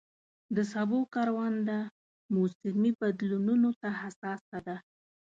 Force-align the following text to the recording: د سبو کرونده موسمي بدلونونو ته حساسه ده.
د 0.55 0.57
سبو 0.73 0.99
کرونده 1.13 1.79
موسمي 2.35 2.91
بدلونونو 2.99 3.69
ته 3.81 3.89
حساسه 4.01 4.57
ده. 4.67 4.75